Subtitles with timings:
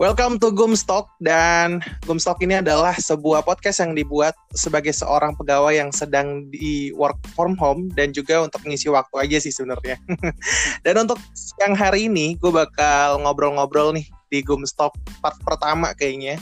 [0.00, 5.92] Welcome to Gumstock dan Gumstock ini adalah sebuah podcast yang dibuat sebagai seorang pegawai yang
[5.92, 10.00] sedang di work from home dan juga untuk mengisi waktu aja sih sebenarnya.
[10.88, 11.20] dan untuk
[11.60, 16.40] yang hari ini gue bakal ngobrol-ngobrol nih di Gumstock part pertama kayaknya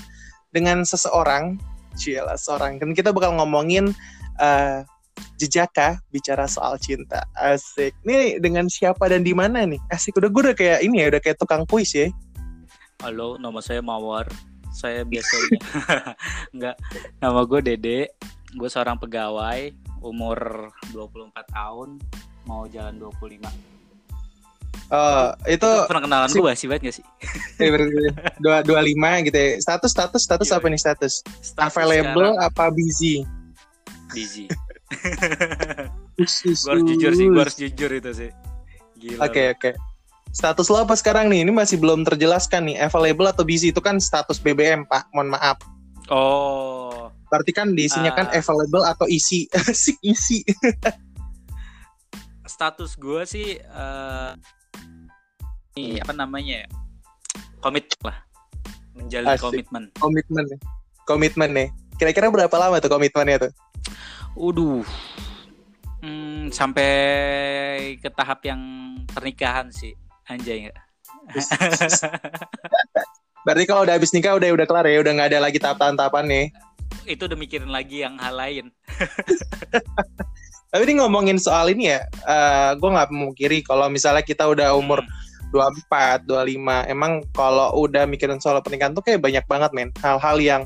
[0.54, 1.58] dengan seseorang,
[1.98, 2.78] cila seorang.
[2.78, 3.90] Dan kita bakal ngomongin
[4.38, 4.86] uh,
[5.34, 7.26] jejaka bicara soal cinta.
[7.34, 7.90] Asik.
[8.06, 9.82] Nih dengan siapa dan di mana nih?
[9.90, 12.06] Asik udah gue udah kayak ini ya, udah kayak tukang kuis ya.
[12.98, 14.26] Halo, nama saya Mawar.
[14.74, 15.62] Saya biasanya
[16.54, 16.74] enggak.
[17.22, 18.00] Nama gue Dede.
[18.58, 19.70] Gue seorang pegawai,
[20.02, 22.02] umur 24 tahun,
[22.42, 23.38] mau jalan 25.
[24.90, 27.06] Oh, itu, itu pernah kenalan si, gue sih banget gak sih?
[27.62, 27.74] Iya,
[28.42, 29.62] dua dua lima gitu ya.
[29.62, 30.58] Status status status iya.
[30.58, 31.22] apa nih status?
[31.38, 33.22] status Available sekarang, apa busy?
[34.10, 34.50] Busy.
[36.18, 36.26] gue
[36.66, 38.30] harus jujur sih, gue harus jujur itu sih.
[38.98, 39.30] Oke oke.
[39.30, 39.87] Okay, okay.
[40.28, 41.42] Status lo apa sekarang nih?
[41.42, 42.76] Ini masih belum terjelaskan nih.
[42.84, 45.08] Available atau busy itu kan status BBM, Pak.
[45.16, 45.56] Mohon maaf.
[46.12, 47.08] Oh.
[47.28, 48.40] Berarti kan diisinya uh, kan ah.
[48.40, 49.48] available atau isi.
[49.82, 50.44] si isi.
[52.48, 54.34] status gue sih uh,
[55.78, 56.68] ini apa namanya ya?
[57.60, 58.24] Komit lah.
[58.96, 59.44] Menjalin Asik.
[59.46, 59.84] komitmen.
[59.96, 60.60] Komitmen nih.
[61.06, 61.68] Komitmen nih.
[61.96, 63.52] Kira-kira berapa lama tuh komitmennya tuh?
[64.34, 64.82] Udah.
[65.98, 66.90] Hmm, sampai
[67.98, 68.60] ke tahap yang
[69.10, 69.98] pernikahan sih
[70.28, 70.78] Anjay enggak?
[73.48, 76.46] Berarti kalau udah habis nikah udah udah kelar ya, udah nggak ada lagi tahapan-tahapan nih.
[77.08, 78.68] Itu udah mikirin lagi yang hal lain.
[80.72, 84.76] Tapi ini ngomongin soal ini ya, uh, eh, gue nggak memungkiri kalau misalnya kita udah
[84.76, 85.28] umur hmm.
[85.48, 90.62] 24, 25, emang kalau udah mikirin soal pernikahan tuh kayak banyak banget men, hal-hal yang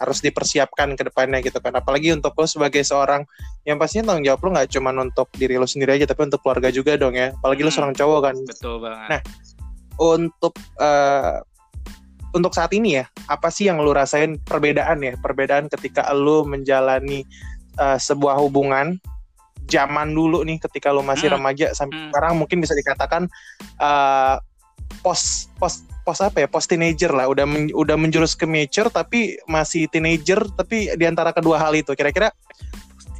[0.00, 1.74] harus dipersiapkan ke depannya gitu kan.
[1.74, 3.22] Apalagi untuk lo sebagai seorang
[3.62, 6.68] yang pastinya tanggung jawab lo nggak cuma untuk diri lo sendiri aja, tapi untuk keluarga
[6.74, 7.30] juga dong ya.
[7.38, 8.36] Apalagi hmm, lo seorang cowok kan.
[8.42, 9.08] Betul banget.
[9.10, 9.20] Nah,
[10.02, 11.38] untuk uh,
[12.34, 15.14] untuk saat ini ya, apa sih yang lo rasain perbedaan ya?
[15.22, 17.22] Perbedaan ketika lo menjalani
[17.78, 18.98] uh, sebuah hubungan
[19.64, 21.36] zaman dulu nih ketika lo masih hmm.
[21.40, 22.08] remaja sampai hmm.
[22.12, 23.30] sekarang mungkin bisa dikatakan
[23.80, 24.36] uh,
[25.04, 26.48] pos pos pos apa ya?
[26.48, 27.28] Pos teenager lah.
[27.28, 31.92] Udah men, udah menjurus ke mature tapi masih teenager tapi di antara kedua hal itu.
[31.92, 32.32] Kira-kira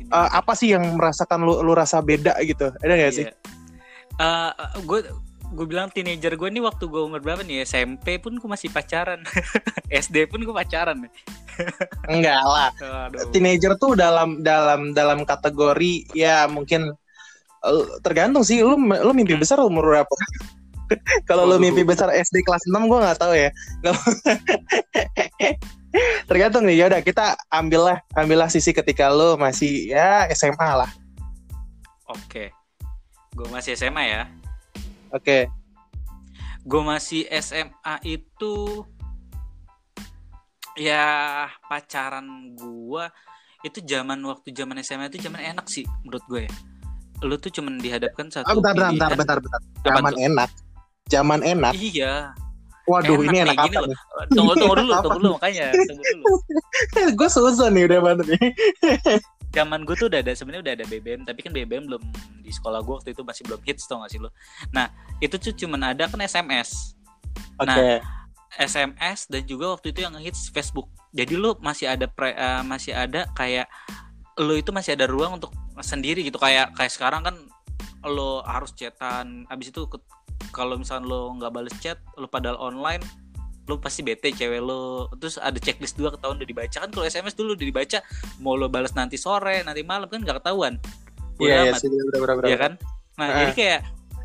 [0.08, 2.72] uh, apa sih yang merasakan lu lu rasa beda gitu?
[2.80, 3.18] Ada nggak yeah.
[3.20, 3.28] sih
[4.18, 4.52] uh,
[4.84, 5.00] gue
[5.54, 7.62] gue bilang teenager gue nih waktu gue umur berapa nih?
[7.62, 9.22] SMP pun gue masih pacaran.
[10.02, 10.98] SD pun gue pacaran
[12.10, 12.70] enggak lah.
[12.82, 13.30] Aduh.
[13.30, 16.90] teenager tuh dalam dalam dalam kategori ya mungkin
[18.02, 18.66] tergantung sih.
[18.66, 19.42] Lu lu mimpi hmm.
[19.42, 20.14] besar umur berapa
[21.28, 23.50] Kalau lu mimpi besar SD kelas 6 gue nggak tahu ya.
[26.28, 30.90] Tergantung nih, yaudah kita ambillah ambillah sisi ketika lu masih ya SMA lah.
[32.10, 32.50] Oke.
[33.34, 34.22] Gue masih SMA ya.
[35.14, 35.46] Oke.
[36.64, 38.84] Gue masih SMA itu
[40.74, 42.26] ya pacaran
[42.58, 43.04] gue
[43.62, 46.52] itu zaman waktu zaman SMA itu zaman enak sih menurut gue ya.
[47.22, 49.60] Lu tuh cuman dihadapkan satu oh, bentar, bentar, bentar, bentar, bentar.
[49.86, 50.50] Zaman enak
[51.08, 51.74] zaman enak.
[51.76, 52.32] Iya.
[52.84, 53.98] Waduh, enak ini enak apa nih?
[54.36, 56.24] Tunggu, tunggu dulu, tunggu dulu makanya, tunggu dulu.
[57.18, 58.48] gue susah nih udah banget nih.
[59.56, 62.02] zaman gue tuh udah ada sebenarnya udah ada BBM, tapi kan BBM belum
[62.42, 64.28] di sekolah gue waktu itu masih belum hits tau gak sih lo?
[64.74, 64.90] Nah,
[65.22, 66.98] itu tuh cuman ada kan SMS.
[67.62, 68.02] Okay.
[68.02, 68.02] Nah,
[68.58, 70.90] SMS dan juga waktu itu yang hits Facebook.
[71.14, 73.70] Jadi lo masih ada pre, uh, masih ada kayak
[74.42, 77.38] lo itu masih ada ruang untuk sendiri gitu kayak kayak sekarang kan
[78.02, 79.86] lo harus chatan abis itu
[80.50, 83.04] kalau misalnya lo nggak balas chat lo padahal online
[83.64, 85.08] lo pasti bete cewek lo.
[85.16, 86.76] Terus ada checklist dua ketahuan udah dibaca.
[86.84, 87.98] Kan kalau sms dulu udah dibaca
[88.44, 90.76] mau lo balas nanti sore nanti malam kan nggak ketahuan.
[91.40, 91.88] Iya iya sih
[92.44, 92.72] ya kan?
[93.16, 93.36] Nah uh.
[93.40, 93.80] jadi kayak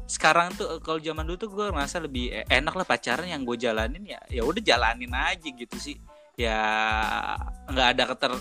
[0.09, 3.61] sekarang tuh kalau zaman dulu tuh gue merasa lebih e, enak lah pacaran yang gue
[3.61, 5.95] jalanin ya ya udah jalanin aja gitu sih.
[6.35, 6.59] Ya
[7.69, 8.33] nggak ada keter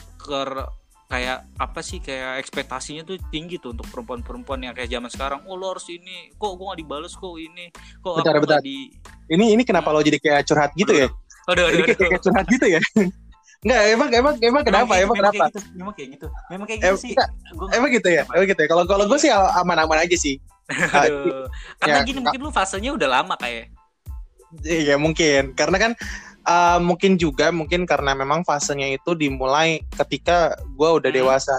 [1.08, 5.56] kayak apa sih kayak ekspektasinya tuh tinggi tuh untuk perempuan-perempuan yang kayak zaman sekarang oh
[5.56, 7.72] lo harus ini kok gue gak dibales kok ini
[8.04, 8.60] kok bentar, bentar.
[8.60, 8.92] di
[9.32, 11.08] ini ini kenapa lo jadi kayak curhat gitu ya
[11.48, 12.80] aduh, aduh, jadi kayak, kayak curhat gitu ya
[13.58, 14.92] Enggak, emang emang emang kenapa?
[14.94, 15.34] Emang, emang kenapa?
[15.34, 16.26] Kayak gitu, memang kayak gitu.
[16.46, 17.12] Memang kayak gitu sih.
[17.58, 17.68] Gua...
[17.74, 18.22] Emang gitu ya?
[18.30, 18.68] Emang gitu ya.
[18.70, 20.38] Kalau kalau gue sih aman-aman aja sih.
[21.02, 21.50] Aduh.
[21.82, 23.74] Karena ya, gini mungkin lu fasenya udah lama kayak.
[24.62, 25.58] Iya mungkin.
[25.58, 25.92] Karena kan
[26.48, 31.20] uh, mungkin juga mungkin karena memang fasenya itu dimulai ketika gue udah hmm.
[31.20, 31.56] dewasa.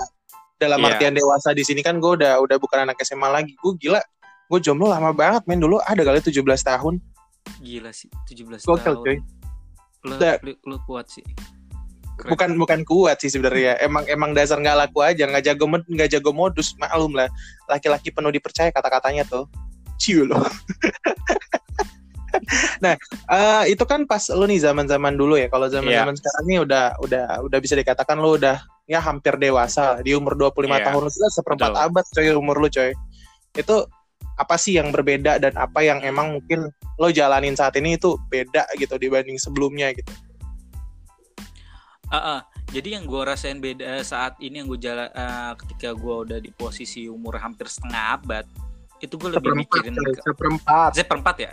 [0.60, 0.92] Dalam yeah.
[0.92, 3.56] artian dewasa di sini kan gue udah udah bukan anak SMA lagi.
[3.62, 4.02] Gue gila
[4.50, 7.00] gue jomblo lama banget main dulu ada kali 17 tahun.
[7.64, 9.06] Gila sih 17 Gokil, tahun.
[9.06, 9.18] cuy.
[10.04, 11.24] Lu, lu, lu kuat sih.
[12.20, 12.36] Keren.
[12.36, 13.80] bukan bukan kuat sih sebenarnya.
[13.80, 17.32] Emang emang dasar nggak laku aja nggak jago nggak jago modus maklum lah.
[17.72, 19.48] Laki-laki penuh dipercaya kata-katanya tuh.
[20.00, 20.40] Ciu loh
[22.84, 22.94] nah
[23.28, 26.20] uh, itu kan pas lu nih zaman zaman dulu ya kalau zaman zaman yeah.
[26.20, 30.66] sekarang ini udah udah udah bisa dikatakan lu udah ya hampir dewasa di umur 25
[30.66, 30.82] yeah.
[30.88, 31.86] tahun lu sudah seperempat Betul.
[31.86, 32.92] abad coy umur lu coy
[33.54, 33.76] itu
[34.40, 38.64] apa sih yang berbeda dan apa yang emang mungkin lo jalanin saat ini itu beda
[38.80, 40.12] gitu dibanding sebelumnya gitu
[42.08, 42.40] uh, uh,
[42.72, 46.56] jadi yang gue rasain beda saat ini yang gue jalan uh, ketika gue udah di
[46.56, 48.46] posisi umur hampir setengah abad
[49.00, 50.92] itu gue lebih seperempat, mikirin seperempat.
[50.92, 51.50] Seperempat ya?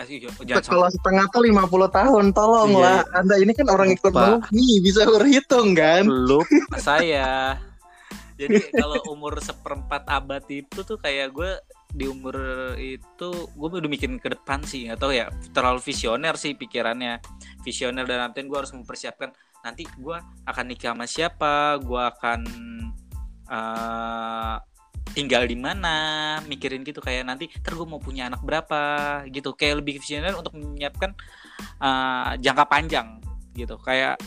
[0.66, 2.82] Kalau setengah tuh 50 tahun tolong iya.
[2.82, 2.98] lah.
[3.14, 4.12] Anda ini kan orang ikut
[4.50, 6.02] nih bisa berhitung kan?
[6.06, 6.42] Lu
[6.82, 7.54] saya.
[8.36, 11.50] Jadi kalau umur seperempat abad itu tuh kayak gue
[11.96, 12.36] di umur
[12.76, 14.90] itu gue udah mikirin ke depan sih.
[14.90, 17.22] Atau ya terlalu visioner sih pikirannya.
[17.62, 19.30] Visioner dan nanti gue harus mempersiapkan.
[19.62, 22.40] Nanti gue akan nikah sama siapa gue akan
[23.50, 24.58] uh,
[25.12, 25.94] tinggal di mana
[26.44, 28.80] mikirin gitu kayak nanti ter gue mau punya anak berapa
[29.30, 29.52] gitu.
[29.54, 31.14] Kayak lebih visioner untuk menyiapkan
[31.82, 33.20] uh, jangka panjang
[33.54, 33.76] gitu.
[33.80, 34.18] Kayak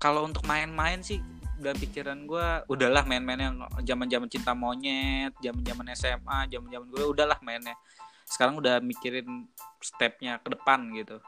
[0.00, 1.20] kalau untuk main-main sih
[1.60, 7.76] udah pikiran gue udahlah main-main yang zaman-zaman cinta monyet zaman-zaman SMA zaman-zaman gue udahlah mainnya.
[8.24, 9.50] Sekarang udah mikirin
[9.82, 11.20] stepnya ke depan gitu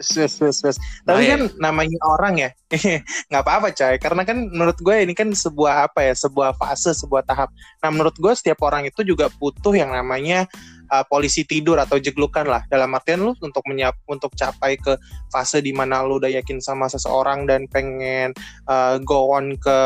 [0.00, 0.76] Yes, yes, yes.
[1.04, 2.50] Tapi kan namanya orang ya,
[3.28, 3.94] nggak apa-apa coy.
[4.00, 7.52] Karena kan menurut gue ini kan sebuah apa ya, sebuah fase, sebuah tahap.
[7.84, 10.48] Nah menurut gue setiap orang itu juga butuh yang namanya
[10.92, 15.00] uh, polisi tidur atau jeglukan lah dalam artian lu untuk menyap untuk capai ke
[15.32, 18.36] fase di mana lu udah yakin sama seseorang dan pengen
[18.68, 19.78] uh, go on ke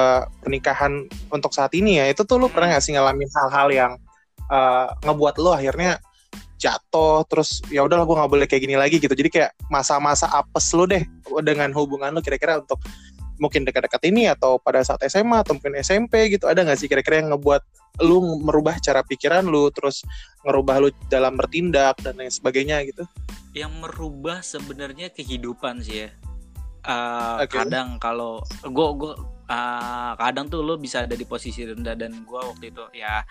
[0.42, 3.92] pernikahan untuk saat ini ya itu tuh lu pernah gak sih ngalamin hal-hal yang
[4.50, 6.02] uh, ngebuat lu akhirnya
[6.66, 9.14] jatuh terus ya udahlah gue nggak boleh kayak gini lagi gitu.
[9.14, 11.06] Jadi kayak masa-masa apes lu deh
[11.46, 12.82] dengan hubungan lu kira-kira untuk
[13.36, 16.50] mungkin dekat-dekat ini atau pada saat SMA atau mungkin SMP gitu.
[16.50, 17.62] Ada nggak sih kira-kira yang ngebuat
[18.04, 20.04] lu merubah cara pikiran lu terus
[20.44, 23.04] ngerubah lu dalam bertindak dan lain sebagainya gitu?
[23.56, 26.10] Yang merubah sebenarnya kehidupan sih ya.
[26.86, 27.66] Uh, okay.
[27.66, 29.12] kadang kalau gue gue
[29.50, 33.26] uh, kadang tuh lu bisa ada di posisi rendah dan gue waktu itu ya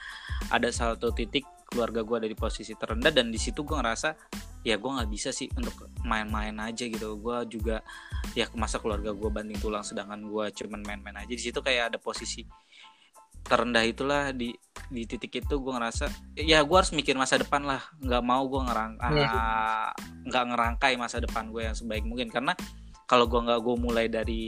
[0.51, 4.09] ada satu titik keluarga gue ada di posisi terendah dan di situ gue ngerasa
[4.65, 7.17] ya gue nggak bisa sih untuk main-main aja gitu.
[7.17, 7.81] Gue juga
[8.33, 11.33] ya masa keluarga gue banding tulang sedangkan gue cuman main-main aja.
[11.33, 12.45] Di situ kayak ada posisi
[13.45, 14.57] terendah itulah di
[14.89, 17.81] di titik itu gue ngerasa ya gue harus mikir masa depan lah.
[18.01, 19.29] Nggak mau gue ngerang iya.
[19.29, 19.89] ah,
[20.25, 22.33] nggak uh, ngerangkai masa depan gue yang sebaik mungkin.
[22.33, 22.57] Karena
[23.05, 24.45] kalau gue nggak gue mulai dari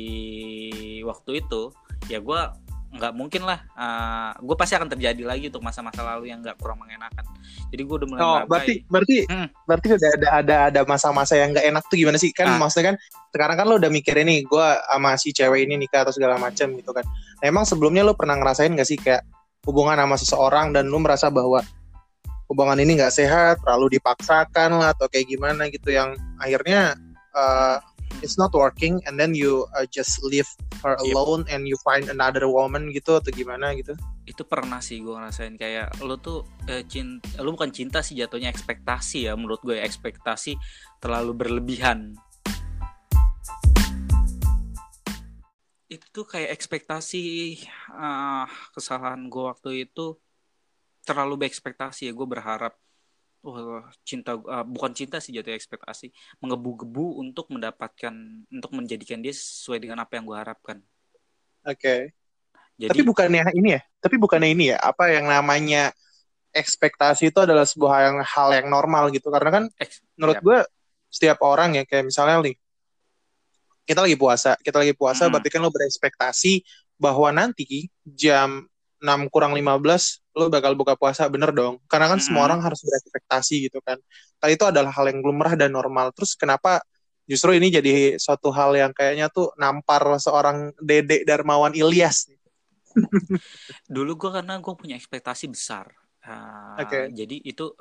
[1.05, 1.69] waktu itu
[2.09, 2.41] ya gue
[2.87, 6.55] nggak mungkin lah uh, ah, gue pasti akan terjadi lagi untuk masa-masa lalu yang nggak
[6.55, 7.27] kurang mengenakan
[7.67, 9.47] jadi gue udah mulai oh berarti berarti hmm.
[9.67, 12.57] berarti udah ada ada ada masa-masa yang nggak enak tuh gimana sih kan ah.
[12.57, 12.97] maksudnya kan
[13.35, 16.71] sekarang kan lo udah mikirin nih gue sama si cewek ini nikah atau segala macam
[16.79, 17.03] gitu kan
[17.43, 19.27] nah, emang sebelumnya lo pernah ngerasain gak sih kayak
[19.67, 21.59] hubungan sama seseorang dan lo merasa bahwa
[22.47, 26.95] hubungan ini nggak sehat terlalu dipaksakan lah atau kayak gimana gitu yang akhirnya
[27.35, 27.83] uh,
[28.25, 30.47] it's not working and then you uh, just leave
[30.81, 31.57] her alone yep.
[31.57, 33.93] and you find another woman gitu atau gimana gitu
[34.25, 38.49] itu pernah sih gue ngerasain kayak lo tuh eh, cinta lo bukan cinta sih jatuhnya
[38.51, 40.57] ekspektasi ya menurut gue ekspektasi
[40.99, 42.17] terlalu berlebihan
[45.87, 47.55] itu kayak ekspektasi
[47.95, 48.43] uh,
[48.75, 50.19] kesalahan gue waktu itu
[51.07, 52.75] terlalu berekspektasi ya gue berharap
[53.47, 56.11] oh, cinta uh, bukan cinta sih jatuh ekspektasi
[56.43, 58.13] menggebu-gebu untuk mendapatkan
[58.51, 60.77] untuk menjadikan dia sesuai dengan apa yang gue harapkan
[61.63, 62.01] oke okay.
[62.77, 65.89] Jadi, tapi bukannya ini ya tapi bukannya ini ya apa yang namanya
[66.53, 70.43] ekspektasi itu adalah sebuah hal yang hal yang normal gitu karena kan eks, menurut ya.
[70.45, 70.57] gue
[71.09, 72.55] setiap orang ya kayak misalnya nih
[73.87, 75.31] kita lagi puasa kita lagi puasa hmm.
[75.33, 76.53] berarti kan lo berekspektasi
[76.99, 78.65] bahwa nanti jam
[78.97, 81.81] 6 kurang 15 lo bakal buka puasa bener dong.
[81.89, 82.27] Karena kan mm -hmm.
[82.29, 83.97] semua orang harus berekspektasi gitu kan.
[84.37, 86.13] Tapi itu adalah hal yang lumrah dan normal.
[86.13, 86.81] Terus kenapa
[87.25, 92.29] justru ini jadi suatu hal yang kayaknya tuh nampar seorang Dede Darmawan Ilyas?
[93.95, 95.89] Dulu gue karena gue punya ekspektasi besar.
[96.27, 97.07] Uh, okay.
[97.15, 97.71] jadi itu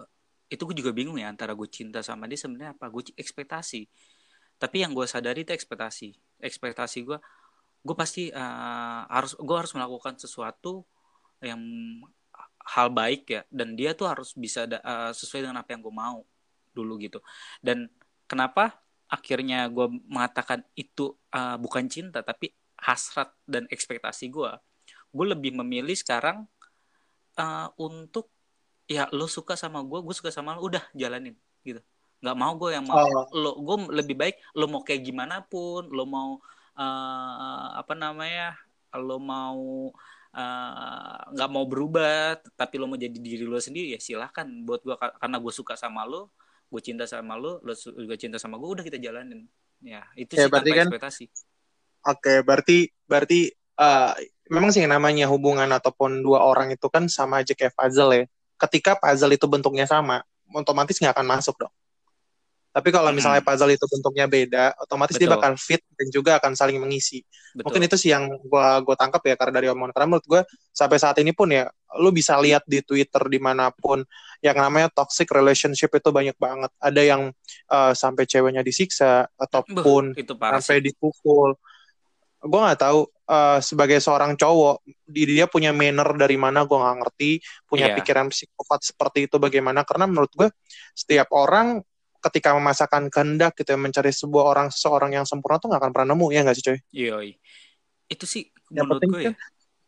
[0.47, 2.89] itu gue juga bingung ya antara gue cinta sama dia sebenarnya apa?
[2.89, 3.85] Gue ekspektasi.
[4.57, 6.41] Tapi yang gue sadari itu ekspektasi.
[6.41, 7.19] Ekspektasi gue
[7.87, 10.83] gue pasti uh, harus gue harus melakukan sesuatu
[11.43, 11.61] yang
[12.67, 16.21] hal baik ya dan dia tuh harus bisa uh, sesuai dengan apa yang gue mau
[16.75, 17.23] dulu gitu.
[17.63, 17.87] Dan
[18.27, 24.51] kenapa akhirnya gue mengatakan itu uh, bukan cinta tapi hasrat dan ekspektasi gue
[25.17, 26.45] gue lebih memilih sekarang
[27.39, 28.29] uh, untuk
[28.91, 31.81] ya lo suka sama gue gue suka sama lo udah jalanin gitu.
[32.21, 33.27] Nggak mau gue yang mau oh.
[33.33, 36.43] lo gue lebih baik lo mau kayak gimana pun lo mau
[36.77, 38.59] uh, apa namanya
[38.97, 39.91] lo mau
[41.33, 44.97] nggak uh, mau berubah tapi lo mau jadi diri lo sendiri ya silahkan buat gue
[44.97, 46.29] karena gue suka sama lo
[46.67, 49.47] gue cinta sama lu lu juga cinta sama gue udah kita jalanin
[49.81, 51.25] ya itu Ya, sih berarti kan- ekspektasi
[52.07, 54.13] Oke, berarti berarti eh,
[54.47, 58.25] memang sih yang namanya hubungan ataupun dua orang itu kan sama aja kayak puzzle ya.
[58.57, 60.23] Ketika puzzle itu bentuknya sama,
[60.55, 61.75] otomatis nggak akan masuk dong.
[62.77, 65.41] Tapi kalau misalnya puzzle itu bentuknya beda, otomatis dia Betul.
[65.41, 67.25] bakal fit dan juga akan saling mengisi.
[67.57, 70.41] betul Mungkin itu sih yang gua gua tangkap ya karena dari omongan karena menurut gua
[70.77, 74.05] sampai saat ini pun ya lu bisa lihat di Twitter di mana pun
[74.45, 76.69] yang namanya toxic relationship itu banyak banget.
[76.77, 77.33] Ada yang
[77.73, 81.57] eh, sampai ceweknya disiksa ataupun itu parah sampai dipukul.
[82.45, 86.97] Gue nggak tahu eh, sebagai seorang cowok di- dia punya manner dari mana gue nggak
[87.01, 87.31] ngerti,
[87.65, 87.97] punya Iya.
[88.05, 89.81] pikiran psikopat seperti itu bagaimana?
[89.89, 90.53] Karena menurut gue
[90.93, 91.81] setiap orang
[92.21, 96.09] ketika memasakkan kehendak gitu ya mencari sebuah orang seseorang yang sempurna tuh nggak akan pernah
[96.15, 96.79] nemu ya nggak sih coy?
[96.93, 97.31] Yoi.
[98.07, 99.33] itu sih Yang menurut gue ya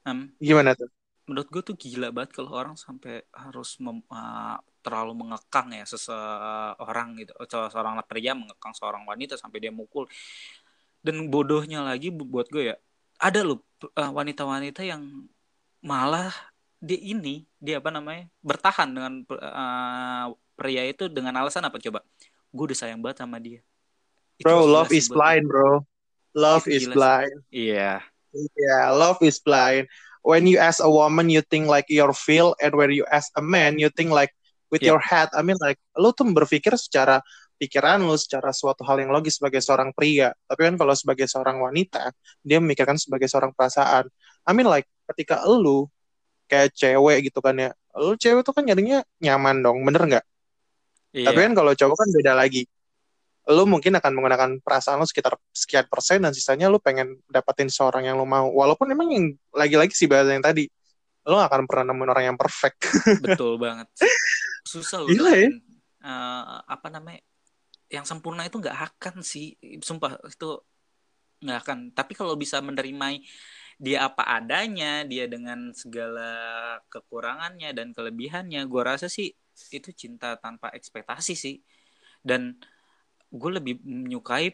[0.06, 0.88] em, Gimana tuh?
[1.28, 7.20] menurut gue tuh gila banget kalau orang sampai harus mem- uh, terlalu mengekang ya seseorang
[7.20, 10.08] gitu Se- seorang pria mengekang seorang wanita sampai dia mukul
[11.04, 12.76] dan bodohnya lagi bu- buat gue ya
[13.20, 15.04] ada loh uh, wanita-wanita yang
[15.84, 16.32] malah
[16.80, 22.02] dia ini dia apa namanya bertahan dengan uh, pria itu dengan alasan apa coba
[22.50, 23.62] gue udah sayang banget sama dia
[24.38, 25.82] Itu Bro, love is blind, bro.
[26.34, 27.42] Love is blind.
[27.50, 28.02] iya
[28.54, 29.88] Yeah, love is blind.
[30.22, 33.42] When you as a woman, you think like your feel, and when you as a
[33.42, 34.30] man, you think like
[34.68, 34.94] with Yeah.
[34.94, 35.32] your head.
[35.32, 37.24] I mean like, lu tuh berpikir secara
[37.56, 40.36] pikiran lu, secara suatu hal yang logis sebagai seorang pria.
[40.46, 42.12] Tapi kan kalau sebagai seorang wanita,
[42.44, 44.06] dia memikirkan sebagai seorang perasaan.
[44.44, 45.88] I mean like, ketika lu
[46.46, 50.24] kayak cewek gitu kan ya, lu cewek tuh kan nyarinya nyaman dong, bener nggak?
[51.18, 52.62] Iya Tapi kan kalau cowok kan beda lagi.
[53.48, 58.06] Lu mungkin akan menggunakan perasaan lu sekitar sekian persen dan sisanya lu pengen dapetin seorang
[58.06, 58.46] yang lu mau.
[58.52, 60.68] Walaupun emang yang lagi-lagi sih bahasa yang tadi,
[61.24, 62.88] lu gak akan pernah nemuin orang yang perfect.
[63.24, 63.88] betul banget
[64.68, 65.48] susah loh Gila ya.
[66.04, 67.24] eh, apa namanya
[67.88, 70.60] yang sempurna itu nggak akan sih sumpah itu
[71.40, 73.24] nggak akan tapi kalau bisa menerima
[73.80, 76.28] dia apa adanya dia dengan segala
[76.92, 79.32] kekurangannya dan kelebihannya gue rasa sih
[79.70, 81.56] itu cinta tanpa ekspektasi sih
[82.22, 82.54] dan
[83.28, 84.52] gue lebih menyukai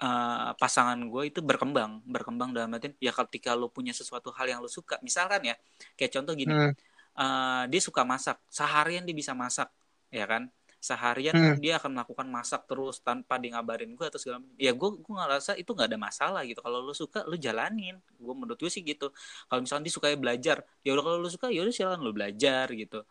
[0.00, 4.60] eh, pasangan gue itu berkembang berkembang dalam artian ya ketika lo punya sesuatu hal yang
[4.60, 5.54] lo suka misalkan ya
[5.94, 6.72] kayak contoh gini Hmm.
[7.16, 9.68] eh, dia suka masak seharian dia bisa masak
[10.08, 10.48] ya kan
[10.80, 11.56] seharian Hmm.
[11.60, 14.56] dia akan melakukan masak terus tanpa dia ngabarin gue atau segala macam.
[14.56, 18.34] ya gue gue ngerasa itu nggak ada masalah gitu kalau lu suka lu jalanin gue
[18.34, 19.12] menurut gue sih gitu
[19.44, 22.64] kalau misalnya dia suka belajar ya udah kalau lu suka ya udah silakan lu belajar
[22.72, 23.04] gitu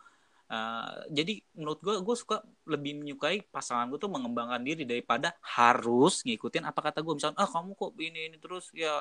[0.50, 6.26] Eh, jadi menurut gue gue suka lebih menyukai pasangan gue tuh mengembangkan diri daripada harus
[6.26, 8.98] ngikutin apa kata gue misalnya ah kamu kok ini ini terus ya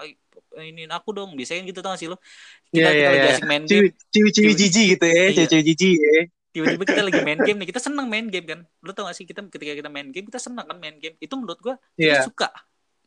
[0.60, 2.20] ini aku dong biasanya gitu tau gak sih lo
[2.68, 3.32] Iya, kita, kita iya, lagi iya.
[3.32, 5.28] asik main game Ciwi-ciwi jijik gitu ya, Iya.
[5.40, 6.20] ciwi-ciwi jijik ya.
[6.52, 9.24] tiba-tiba kita lagi main game nih kita seneng main game kan lu tau gak sih
[9.24, 12.28] kita ketika kita main game kita seneng kan main game itu menurut gua kita Iya.
[12.28, 12.52] suka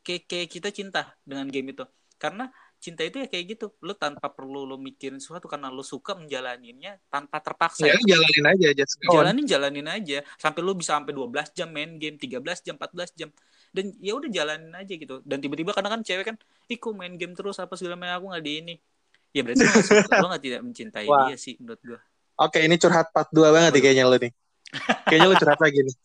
[0.02, 1.86] kayak kayak kita cinta dengan game itu
[2.18, 2.50] karena
[2.82, 3.70] cinta itu ya kayak gitu.
[3.86, 7.86] Lu tanpa perlu lu mikirin sesuatu karena lu suka menjalaninnya tanpa terpaksa.
[7.86, 9.22] Ya, jalanin aja, just go on.
[9.22, 10.26] jalanin jalanin aja.
[10.42, 13.30] Sampai lu bisa sampai 12 jam main game 13 jam 14 jam.
[13.70, 15.22] Dan ya udah jalanin aja gitu.
[15.22, 16.36] Dan tiba-tiba kadang kan cewek kan
[16.68, 17.62] kok main game terus?
[17.62, 18.18] Apa segala macam?
[18.18, 18.76] Aku nggak di ini.
[19.32, 19.64] Ya berarti
[20.18, 21.30] lu nggak tidak mencintai Wah.
[21.30, 22.00] dia sih menurut gua.
[22.42, 24.32] Oke, ini curhat part 2 banget nih kayaknya lu nih.
[25.06, 25.96] Kayaknya lu curhat lagi nih.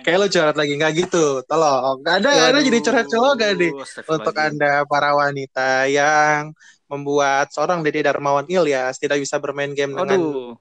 [0.00, 1.24] Kayak lu curhat lagi, nggak gitu.
[1.44, 3.72] Tolong, nggak ada, nggak ada jadi curhat cowok gak nih?
[4.08, 6.56] Untuk Anda para wanita yang
[6.88, 10.56] membuat seorang Dede Darmawan Ilyas tidak bisa bermain game dengan Aduh.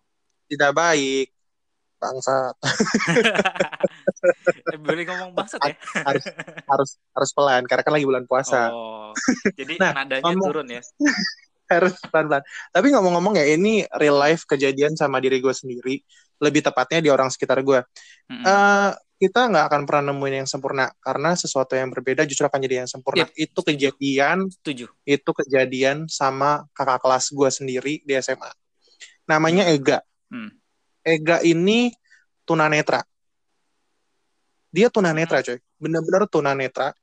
[0.48, 1.32] tidak baik.
[1.96, 2.56] Bangsat.
[4.72, 5.74] Eh, Boleh ngomong bangsat ya?
[6.06, 6.26] harus
[6.66, 8.70] harus harus pelan karena kan lagi bulan puasa.
[8.70, 9.10] Oh.
[9.54, 10.82] Jadi Nah, nadanya ngomong- turun ya.
[11.72, 12.44] Harus pelan-pelan.
[12.68, 16.04] Tapi ngomong-ngomong ya ini real life kejadian sama diri gue sendiri.
[16.44, 17.80] Lebih tepatnya di orang sekitar gue.
[18.28, 18.44] Mm-mm.
[18.44, 22.82] Eh, kita nggak akan pernah nemuin yang sempurna karena sesuatu yang berbeda justru akan jadi
[22.82, 23.30] yang sempurna.
[23.30, 24.90] Yep, Itu kejadian Setuju.
[25.06, 28.50] itu kejadian sama kakak kelas gue sendiri di SMA.
[29.30, 30.02] Namanya Ega.
[30.34, 30.50] Hmm.
[31.06, 31.94] Ega ini
[32.50, 33.06] tunanetra.
[34.74, 35.62] Dia tunanetra, coy.
[35.78, 36.98] Bener-bener tunanetra.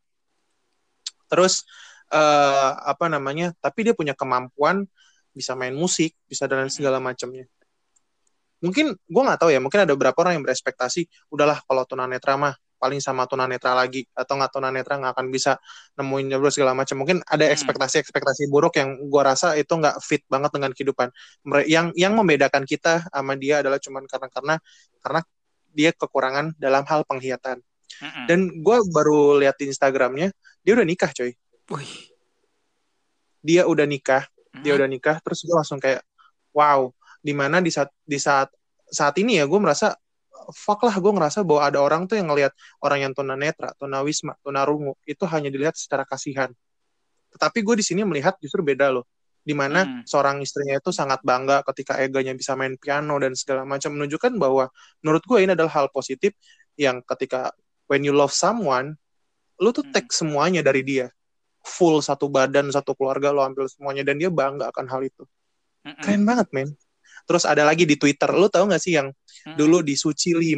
[1.30, 1.62] Terus
[2.10, 3.54] eh apa namanya?
[3.62, 4.90] Tapi dia punya kemampuan
[5.30, 7.46] bisa main musik, bisa dan segala macamnya.
[8.58, 9.60] Mungkin gue nggak tahu ya.
[9.62, 14.38] Mungkin ada beberapa orang yang berespektasi, udahlah kalau tunanetra mah paling sama tunanetra lagi atau
[14.38, 15.58] nggak tunanetra nggak akan bisa
[15.98, 17.02] nemuin jodoh segala macam.
[17.02, 17.54] Mungkin ada Hmm.
[17.58, 21.10] ekspektasi-ekspektasi buruk yang gue rasa itu nggak fit banget dengan kehidupan.
[21.66, 24.54] Yang yang membedakan kita sama dia adalah cuman karena karena
[25.02, 25.20] karena
[25.74, 27.58] dia kekurangan dalam hal penglihatan.
[27.98, 28.24] Mm-mm.
[28.30, 30.30] Dan gue baru lihat di Instagramnya,
[30.62, 31.34] dia udah nikah, coy.
[31.74, 32.14] Wih.
[33.42, 34.26] Dia udah nikah,
[34.62, 34.78] dia Mm.
[34.78, 35.16] udah nikah.
[35.22, 36.02] Terus gue langsung kayak,
[36.54, 38.48] wow, di mana di saat di saat
[38.88, 39.92] saat ini ya gue merasa
[40.54, 44.96] fuck lah gue ngerasa bahwa ada orang tuh yang ngelihat orang yang tunanetra, tunawisma, tunarungu
[45.04, 46.48] itu hanya dilihat secara kasihan.
[47.34, 49.04] Tetapi gue di sini melihat justru beda loh.
[49.44, 50.04] Di mana hmm.
[50.04, 54.68] seorang istrinya itu sangat bangga ketika eganya bisa main piano dan segala macam menunjukkan bahwa
[55.00, 56.36] menurut gue ini adalah hal positif
[56.76, 57.52] yang ketika
[57.88, 58.96] when you love someone,
[59.60, 59.92] lu tuh hmm.
[59.92, 61.08] take semuanya dari dia.
[61.64, 65.24] Full satu badan, satu keluarga lo ambil semuanya dan dia bangga akan hal itu.
[65.84, 65.96] Hmm.
[66.00, 66.68] Keren banget, men.
[67.28, 69.56] Terus ada lagi di Twitter, lu tahu gak sih yang hmm.
[69.60, 70.56] dulu di Suci 5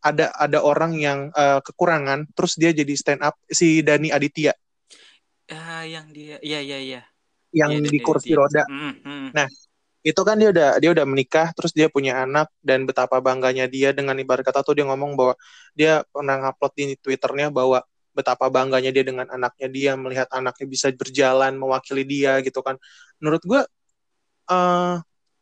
[0.00, 4.56] ada ada orang yang uh, kekurangan, terus dia jadi stand up si Dani Aditya.
[5.46, 7.00] Uh, yang dia, iya iya iya.
[7.52, 8.64] Yang ya, di kursi roda.
[8.64, 9.24] Mm -hmm.
[9.36, 9.46] Nah,
[10.00, 13.92] itu kan dia udah dia udah menikah terus dia punya anak dan betapa bangganya dia
[13.92, 15.34] dengan ibarat kata tuh dia ngomong bahwa
[15.76, 17.84] dia pernah ngupload di twitternya bahwa
[18.16, 22.80] betapa bangganya dia dengan anaknya dia melihat anaknya bisa berjalan mewakili dia gitu kan
[23.20, 23.60] menurut gue
[24.48, 24.96] uh,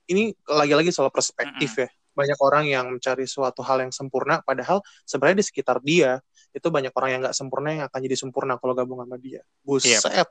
[0.08, 1.84] ini lagi-lagi soal perspektif mm -hmm.
[1.86, 1.88] ya
[2.18, 6.18] banyak orang yang mencari suatu hal yang sempurna padahal sebenarnya di sekitar dia
[6.50, 10.02] itu banyak orang yang nggak sempurna yang akan jadi sempurna kalau gabung sama dia buset
[10.10, 10.26] yep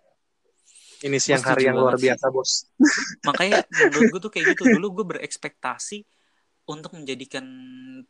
[1.05, 2.73] ini siang hari yang luar biasa, Bos.
[3.21, 4.65] Makanya menurut gue tuh kayak gitu.
[4.65, 6.01] Dulu gue berekspektasi
[6.67, 7.47] untuk menjadikan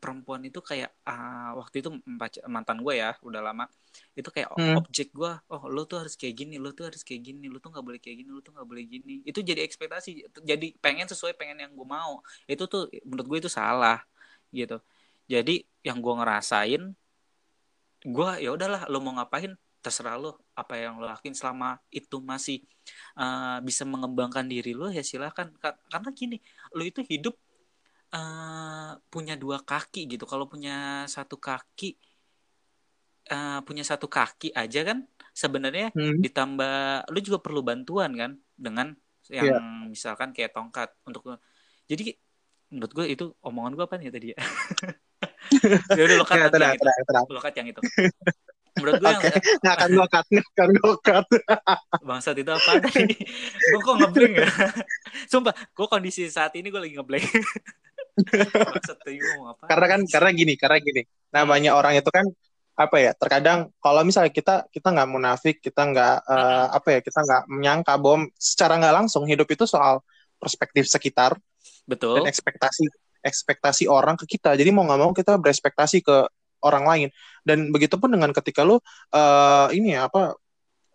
[0.02, 1.94] perempuan itu kayak uh, waktu itu
[2.50, 3.70] mantan gue ya udah lama
[4.18, 4.82] itu kayak hmm.
[4.82, 7.70] objek gue oh lo tuh harus kayak gini lo tuh harus kayak gini lo tuh
[7.70, 9.22] nggak boleh kayak gini lo tuh nggak boleh gini.
[9.24, 12.26] Itu jadi ekspektasi jadi pengen sesuai pengen yang gue mau.
[12.50, 14.02] Itu tuh menurut gue itu salah
[14.50, 14.82] gitu.
[15.30, 16.82] Jadi yang gue ngerasain
[18.06, 22.66] gue ya udahlah lo mau ngapain terserah lo apa yang lo lakuin selama itu masih
[23.18, 26.38] uh, bisa mengembangkan diri lo ya silahkan karena gini
[26.74, 27.38] lo itu hidup
[28.18, 30.26] uh, punya dua kaki gitu.
[30.26, 31.94] Kalau punya satu kaki
[33.32, 35.06] uh, punya satu kaki aja kan
[35.36, 36.20] sebenarnya hmm.
[36.24, 38.98] ditambah lo juga perlu bantuan kan dengan
[39.28, 39.62] yang yeah.
[39.92, 41.38] misalkan kayak tongkat untuk
[41.88, 42.16] jadi
[42.72, 44.40] menurut gue itu omongan gue apa nih tadi ya?
[45.96, 46.86] Ya udah lo kan yang itu
[47.32, 47.82] lo kan yang itu.
[48.78, 49.16] Menurut gue okay.
[49.16, 49.24] yang
[49.64, 51.28] nggak akan cut nggak akan cut.
[52.04, 54.48] Bangsat itu apa gue kok ngeblank ya?
[55.32, 57.24] Sumpah gue kondisi saat ini gue lagi ngeblank
[59.70, 61.02] karena kan karena gini karena gini.
[61.34, 61.80] Namanya hmm.
[61.80, 62.26] orang itu kan
[62.78, 67.26] apa ya terkadang kalau misalnya kita kita nggak munafik kita nggak uh, apa ya kita
[67.26, 70.06] nggak menyangka bahwa secara nggak langsung hidup itu soal
[70.38, 71.34] perspektif sekitar
[71.90, 72.22] betul.
[72.22, 72.86] dan ekspektasi
[73.26, 74.54] ekspektasi orang ke kita.
[74.54, 76.30] Jadi mau nggak mau kita berespektasi ke
[76.62, 77.10] orang lain.
[77.42, 80.38] Dan begitupun dengan ketika lu uh, ini ya apa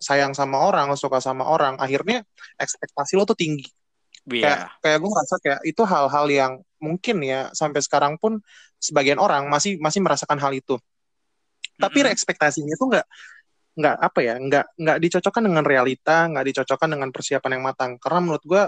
[0.02, 2.26] sayang sama orang suka sama orang akhirnya
[2.58, 3.70] ekspektasi lo tuh tinggi
[4.30, 4.42] yeah.
[4.42, 8.42] kayak kayak gue ngerasa kayak itu hal-hal yang mungkin ya sampai sekarang pun
[8.82, 10.78] sebagian orang masih masih merasakan hal itu.
[11.78, 12.14] Tapi mm -hmm.
[12.14, 13.06] ekspektasinya tuh nggak
[13.72, 17.90] nggak apa ya nggak nggak dicocokkan dengan realita nggak dicocokkan dengan persiapan yang matang.
[17.98, 18.62] Karena menurut gue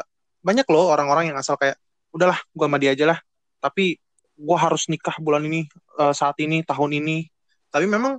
[0.45, 1.77] banyak loh orang-orang yang asal kayak
[2.15, 3.19] udahlah gue sama dia aja lah.
[3.61, 3.99] Tapi
[4.35, 5.67] gue harus nikah bulan ini
[5.99, 7.27] uh, saat ini tahun ini.
[7.71, 8.19] Tapi memang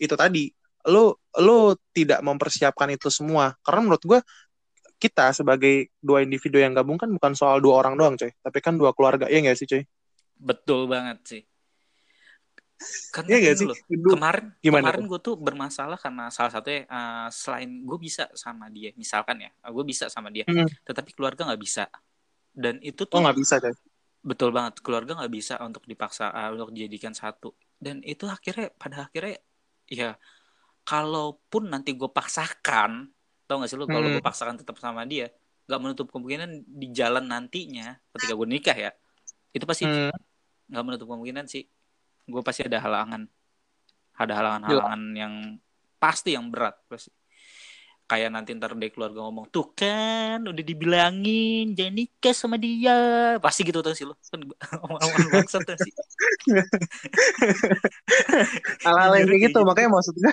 [0.00, 0.48] itu tadi
[0.88, 3.52] lo lo tidak mempersiapkan itu semua.
[3.64, 4.20] Karena menurut gue
[4.98, 8.30] kita sebagai dua individu yang gabung kan bukan soal dua orang doang coy.
[8.30, 9.82] Tapi kan dua keluarga ya nggak sih coy?
[10.38, 11.42] Betul banget sih.
[13.14, 13.66] Karena ya sih?
[13.70, 18.66] Loh, kemarin Gimana kemarin gue tuh bermasalah karena salah satunya uh, selain gue bisa sama
[18.68, 20.84] dia misalkan ya gue bisa sama dia hmm.
[20.84, 21.86] tetapi keluarga nggak bisa.
[22.54, 23.74] Dan itu tuh oh nggak bisa coy?
[24.24, 27.54] Betul banget keluarga nggak bisa untuk dipaksa uh, untuk dijadikan satu.
[27.78, 29.38] Dan itu akhirnya pada akhirnya
[29.88, 30.16] ya
[30.84, 33.08] kalaupun nanti gue paksakan
[33.44, 34.18] tau gak sih lo kalau hmm.
[34.18, 35.28] gue paksakan tetap sama dia
[35.64, 38.90] nggak menutup kemungkinan di jalan nantinya ketika gue nikah ya
[39.56, 40.12] itu pasti hmm.
[40.68, 40.84] nggak hmm.
[40.84, 41.64] menutup kemungkinan sih
[42.24, 43.24] gue pasti ada halangan
[44.14, 45.34] ada halangan-halangan yang
[45.96, 47.10] pasti yang berat pasti
[48.04, 52.92] kayak nanti ntar deh keluarga ngomong tuh kan udah dibilangin jangan nikah sama dia.
[53.40, 54.20] Pasti gitu tuh sih lo.
[54.28, 54.44] Kan
[54.84, 55.92] omongan bangsat tuh sih.
[58.84, 60.32] Hal-hal yang kayak gitu makanya maksudnya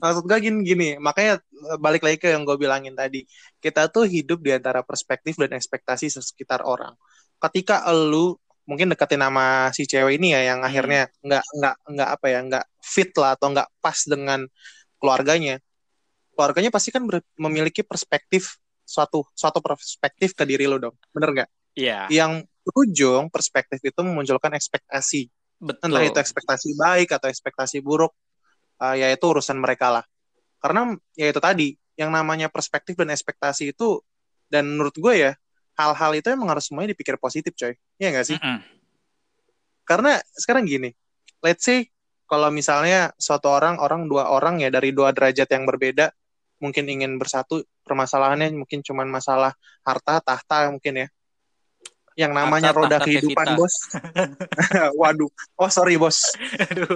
[0.00, 3.28] maksud gue gini gini makanya eh, balik lagi ke yang gue bilangin tadi.
[3.60, 6.96] Kita tuh hidup di antara perspektif dan ekspektasi sekitar orang.
[7.36, 10.68] Ketika lu mungkin deketin nama si cewek ini ya yang hmm.
[10.70, 14.46] akhirnya nggak nggak nggak apa ya nggak fit lah atau nggak pas dengan
[15.02, 15.58] keluarganya
[16.42, 17.06] keluarganya pasti kan
[17.38, 22.06] memiliki perspektif suatu suatu perspektif ke diri lo dong bener nggak Iya.
[22.08, 22.24] Yeah.
[22.24, 25.28] Yang berujung perspektif itu memunculkan ekspektasi.
[25.62, 25.90] Betul.
[25.90, 28.12] Entah itu ekspektasi baik atau ekspektasi buruk,
[28.82, 30.04] uh, yaitu urusan mereka lah.
[30.62, 34.02] Karena ya itu tadi, yang namanya perspektif dan ekspektasi itu,
[34.46, 35.32] dan menurut gue ya,
[35.78, 37.74] hal-hal itu emang harus semuanya dipikir positif, coy.
[37.98, 38.38] Iya nggak sih?
[38.38, 38.58] Mm -mm.
[39.82, 40.94] Karena sekarang gini,
[41.42, 41.90] let's say
[42.30, 46.14] kalau misalnya suatu orang, orang dua orang ya dari dua derajat yang berbeda,
[46.62, 49.50] mungkin ingin bersatu permasalahannya mungkin cuma masalah
[49.82, 51.08] harta tahta mungkin ya
[52.12, 53.58] yang namanya Harta roda tahta kehidupan Pevita.
[53.58, 53.74] bos
[55.00, 56.20] waduh oh sorry bos
[56.60, 56.86] Aduh.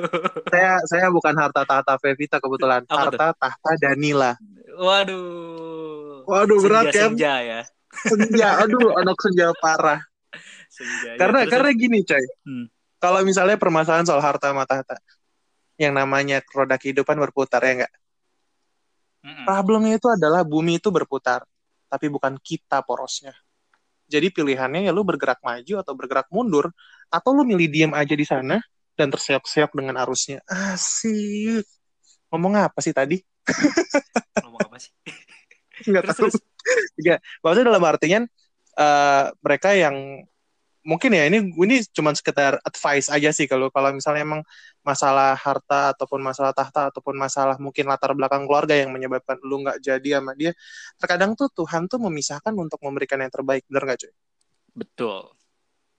[0.47, 2.99] saya saya bukan harta tahta Pevita kebetulan Apa tuh?
[3.01, 4.33] harta tahta Danila
[4.77, 6.29] Waduh.
[6.29, 7.17] Waduh, berat, kan?
[7.17, 7.61] Senja ya.
[7.97, 10.05] senja aduh anak senja parah
[10.69, 11.15] Senja.
[11.15, 11.19] ya.
[11.19, 12.67] karena Terus- karena gini coy Hmm.
[13.01, 15.01] kalau misalnya permasalahan soal harta sama tahta
[15.77, 17.93] yang namanya roda kehidupan berputar ya enggak
[19.27, 19.43] Mm-mm.
[19.43, 21.43] problemnya itu adalah bumi itu berputar
[21.91, 23.35] tapi bukan kita porosnya
[24.07, 26.71] jadi pilihannya ya lu bergerak maju atau bergerak mundur
[27.11, 28.63] atau lu milih diem aja di sana
[28.95, 31.67] dan terseok-seok dengan arusnya asik
[32.31, 33.19] ngomong apa sih tadi
[34.43, 34.93] Ngomong apa sih?
[35.87, 36.55] nggak Terus tahu.
[36.99, 38.23] Enggak, maksudnya dalam artian
[38.75, 40.27] eh, mereka yang
[40.87, 44.43] mungkin ya ini ini cuma sekedar advice aja sih kalau kalau misalnya emang
[44.87, 49.83] masalah harta ataupun masalah tahta ataupun masalah mungkin latar belakang keluarga yang menyebabkan lu nggak
[49.83, 50.55] jadi sama dia
[51.03, 54.13] terkadang tuh Tuhan tuh memisahkan untuk memberikan yang terbaik bener nggak cuy
[54.77, 55.21] Betul.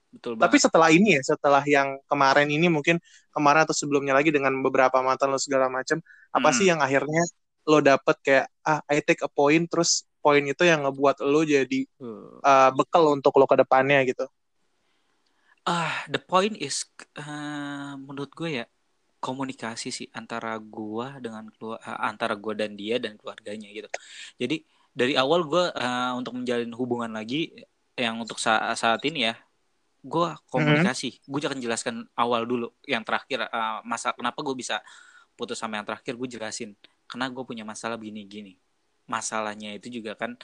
[0.08, 2.96] Betul tapi setelah ini ya setelah yang kemarin ini mungkin
[3.28, 6.00] kemarin atau sebelumnya lagi dengan beberapa mantan lo segala macam
[6.32, 6.56] apa Hmm.
[6.56, 7.22] sih yang akhirnya
[7.68, 11.84] lo dapet kayak ah I take a point terus poin itu yang ngebuat lo jadi
[12.00, 14.24] Uh, uh, bekal untuk lo ke depannya gitu.
[15.66, 16.86] Ah, the point is
[17.18, 18.64] eh, menurut gue ya
[19.18, 21.78] komunikasi sih antara gua dengan keluar
[22.10, 23.88] antara gua dan dia dan keluarganya gitu.
[24.40, 24.62] Jadi
[24.94, 27.52] dari awal gua eh, untuk menjalin hubungan lagi
[27.98, 29.34] yang untuk saat saat ini ya,
[30.06, 31.20] gua komunikasi.
[31.26, 34.80] Gue akan jelaskan awal dulu yang terakhir eh, masa kenapa gue bisa
[35.38, 36.70] putus sama yang terakhir gue jelasin
[37.10, 38.58] karena gue punya masalah begini-gini.
[39.10, 40.36] Masalahnya itu juga kan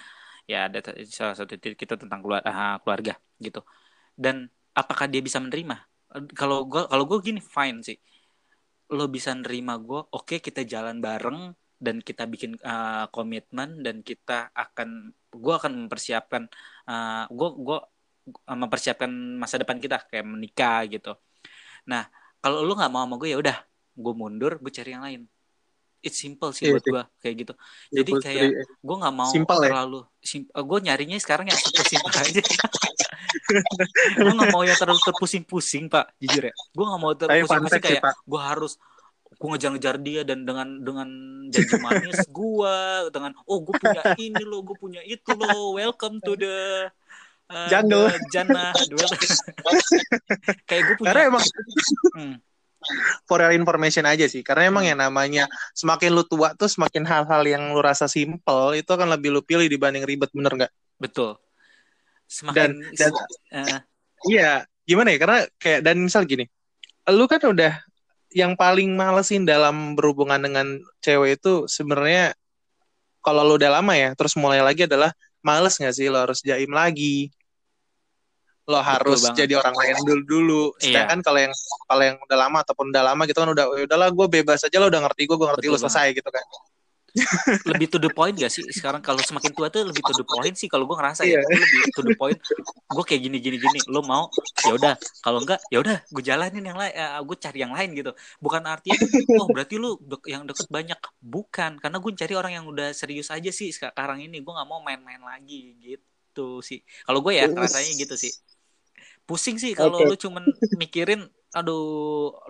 [0.51, 2.45] ya ada salah satu titik kita tentang keluar-
[2.85, 3.63] keluarga gitu.
[4.19, 4.49] Dan
[4.81, 5.77] apakah dia bisa menerima?
[6.39, 7.97] Kalau gue kalau gue gini fine sih.
[8.97, 11.39] Lo bisa nerima gue, oke kita jalan bareng
[11.81, 16.43] dan kita bikin eh, komitmen dan kita akan gue akan mempersiapkan
[16.91, 17.79] eh, gue gue
[18.49, 19.11] mempersiapkan
[19.43, 21.13] masa depan kita kayak menikah gitu.
[21.91, 22.09] Nah
[22.43, 23.57] kalau lo nggak mau sama gue ya udah
[23.95, 25.23] gue mundur gue cari yang lain.
[26.05, 27.53] It's simple sih Iya buat gue kayak gitu.
[27.97, 28.49] Jadi Simple kayak
[28.85, 29.69] gue nggak mau Simple ya?
[29.73, 31.59] terlalu sim- gue nyarinya sekarang yang
[31.89, 32.41] simpel aja
[34.21, 38.41] gue nggak mau yang terlalu terpusing-pusing pak jujur ya gue nggak mau terpusing-pusing kayak gue
[38.41, 38.81] harus
[39.35, 41.09] gue ngejar-ngejar dia dan dengan dengan
[41.51, 42.77] janji manis gue
[43.11, 46.89] dengan oh gue punya ini loh gue punya itu loh welcome to the
[47.51, 48.09] uh, Jungle.
[48.09, 49.11] the jannah The-
[50.69, 51.45] kayak gue punya Karena emang
[52.15, 52.39] Hmm,
[53.27, 54.45] for your information aja sih.
[54.47, 58.87] Karena emang yang namanya semakin lu tua tuh semakin hal-hal yang lu rasa simple itu
[58.87, 60.73] akan lebih lu pilih dibanding ribet bener nggak?
[60.95, 61.35] betul
[62.35, 63.13] semakin dan
[63.55, 63.79] eh,
[64.25, 65.19] Iya, gimana ya?
[65.21, 66.49] Karena kayak dan misal gini,
[67.13, 67.77] lu kan udah
[68.35, 72.35] yang paling malesin dalam berhubungan dengan cewek itu sebenarnya
[73.23, 75.13] kalau lu udah lama ya, terus mulai lagi adalah
[75.45, 77.29] males nggak sih lo harus jaim lagi,
[78.65, 79.45] lo harus banget.
[79.45, 80.63] jadi orang lain dulu dulu.
[80.81, 81.05] Iya.
[81.05, 84.09] Sedangkan kalau yang kalau yang udah lama ataupun udah lama gitu kan udah "Ya udahlah
[84.09, 86.45] gue bebas aja lo udah ngerti gue gue ngerti Betul lo selesai gitu kan.
[87.71, 88.67] Lebih to the point gak sih?
[88.75, 91.39] Sekarang kalau semakin tua tuh lebih to the point sih kalau gue ngerasa ya.
[91.39, 91.47] Iya.
[91.47, 92.39] lebih to the point.
[92.91, 93.79] Gue kayak gini gini gini.
[93.87, 94.27] Lo mau
[94.67, 94.95] ya udah.
[95.23, 98.13] Kalau enggak ya udah gue jalanin yang lain gue cari yang lain gitu.
[98.43, 98.99] Bukan artinya
[99.39, 100.99] oh berarti lu dek- yang deket banyak.
[101.23, 101.79] Bukan.
[101.79, 104.43] Karena gue cari orang yang udah serius aja sih sekarang ini.
[104.43, 106.83] Gue nggak mau main-main lagi gitu sih.
[107.07, 108.35] Kalau gue ya rasanya gitu sih.
[109.25, 110.11] Pusing sih kalau Oke.
[110.13, 110.45] lu cuman
[110.77, 111.25] mikirin
[111.59, 111.79] aduh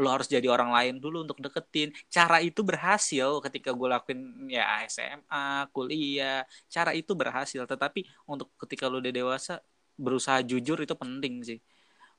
[0.00, 1.88] lu harus jadi orang lain dulu untuk deketin.
[2.16, 4.20] Cara itu berhasil ketika gue lakuin
[4.56, 4.62] ya
[4.92, 6.42] SMA kuliah.
[6.74, 8.00] Cara itu berhasil tetapi
[8.32, 9.52] untuk ketika lu udah dewasa
[10.04, 11.58] berusaha jujur itu penting sih.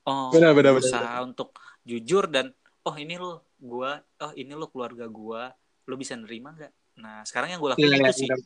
[0.07, 1.57] Oh Benar, benar, benar, berusaha untuk
[1.89, 2.53] jujur dan
[2.85, 5.49] oh ini lo gua oh ini lo keluarga gua
[5.89, 6.71] lo bisa nerima nggak?
[7.01, 8.29] Nah sekarang yang gue lakuin Iya, itu sih.
[8.29, 8.39] benar.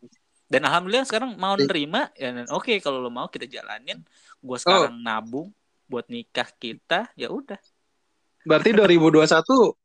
[0.49, 1.65] dan alhamdulillah sekarang mau Iya.
[1.69, 3.99] nerima ya oke kalau lo mau kita jalanin.
[4.41, 5.47] Gue sekarang nabung
[5.91, 7.57] buat nikah kita ya udah
[8.49, 9.29] Berarti 2021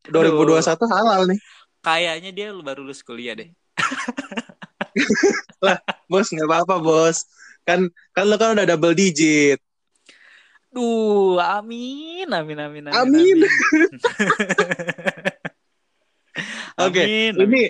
[0.08, 1.36] 2021 halal nih.
[1.84, 3.52] kayaknya dia baru lulus kuliah deh
[6.08, 7.28] Bos nggak apa-apa bos.
[7.64, 9.60] Kan kan lo kan udah double digit.
[10.68, 12.94] Duh, amin, amin, amin, amin.
[12.94, 13.38] Amin.
[16.74, 17.62] Oke, Amin, Ini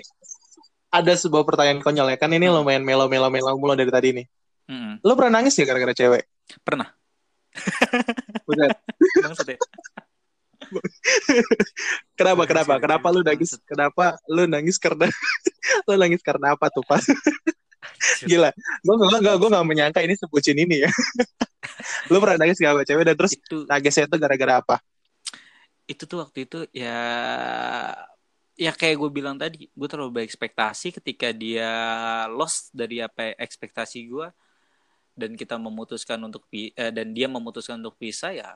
[0.89, 2.17] ada sebuah pertanyaan konyol ya.
[2.17, 2.57] Kan ini Hmm.
[2.61, 4.25] lumayan melo-melo melo mulu dari tadi nih.
[4.65, 4.93] Mm-mm.
[5.05, 6.25] Lo pernah nangis ya gara-gara cewek?
[6.65, 6.89] Pernah.
[8.49, 8.73] Bener.
[12.19, 12.43] Kenapa?
[12.47, 12.73] Kenapa?
[12.81, 13.57] Kenapa lu nangis?
[13.65, 15.07] Kenapa lu nangis karena
[15.87, 17.03] lu nangis karena apa tuh pas?
[18.25, 20.91] Gila, gue gak, gak, gue gak menyangka ini sebutin ini ya.
[22.11, 24.77] lu pernah nangis gak sama cewek dan terus Itu nangisnya itu gara-gara apa?
[25.85, 26.97] itu tuh waktu itu ya
[28.55, 31.69] ya kayak gue bilang tadi gue terlalu berekspektasi ketika dia
[32.31, 34.27] lost dari apa ekspektasi gue
[35.15, 38.49] dan kita memutuskan untuk eh, dan dia memutuskan untuk pisah ya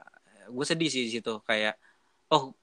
[0.50, 1.78] gue sedih sih situ kayak
[2.30, 2.54] oh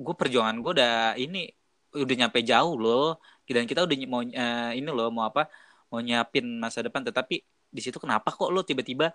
[0.00, 1.50] gue perjuangan gue udah ini
[1.94, 3.18] udah nyampe jauh loh.
[3.50, 5.50] Dan kita udah mau uh, ini loh mau apa
[5.90, 7.02] mau nyiapin masa depan.
[7.02, 9.10] Tetapi di situ kenapa kok lo tiba-tiba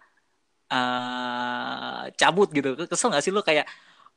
[0.72, 2.76] uh, cabut gitu?
[2.88, 3.40] Kesel gak sih lo?
[3.40, 3.66] Kayak